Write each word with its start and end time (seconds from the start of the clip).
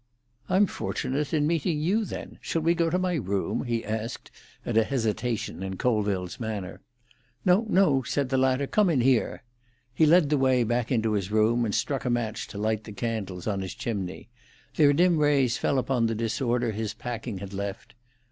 "I'm 0.49 0.65
fortunate 0.65 1.31
in 1.31 1.45
meeting 1.45 1.79
you, 1.79 2.05
then. 2.05 2.39
Shall 2.41 2.63
we 2.63 2.73
go 2.73 2.89
to 2.89 2.97
my 2.97 3.13
room?" 3.13 3.65
he 3.65 3.85
asked, 3.85 4.31
at 4.65 4.75
a 4.75 4.83
hesitation 4.83 5.61
in 5.61 5.77
Colville's 5.77 6.39
manner. 6.39 6.81
"No, 7.45 7.67
no," 7.69 8.01
said 8.01 8.29
the 8.29 8.37
latter; 8.39 8.65
"come 8.65 8.89
in 8.89 9.01
here." 9.01 9.43
He 9.93 10.07
led 10.07 10.31
the 10.31 10.39
way 10.39 10.63
back 10.63 10.91
into 10.91 11.11
his 11.11 11.29
room, 11.29 11.65
and 11.65 11.75
struck 11.75 12.03
a 12.03 12.09
match 12.09 12.47
to 12.47 12.57
light 12.57 12.85
the 12.85 12.91
candles 12.93 13.45
on 13.45 13.61
his 13.61 13.75
chimney. 13.75 14.27
Their 14.75 14.91
dim 14.91 15.19
rays 15.19 15.59
fell 15.59 15.77
upon 15.77 16.07
the 16.07 16.15
disorder 16.15 16.71
his 16.71 16.95
packing 16.95 17.37
had 17.37 17.53
left. 17.53 17.93